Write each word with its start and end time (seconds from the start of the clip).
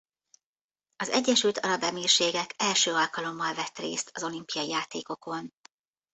Az 0.95 1.09
Egyesült 1.09 1.57
Arab 1.57 1.83
Emírségek 1.83 2.53
első 2.57 2.93
alkalommal 2.93 3.53
vett 3.53 3.77
részt 3.77 4.09
az 4.13 4.23
olimpiai 4.23 4.67
játékokon. 4.67 5.53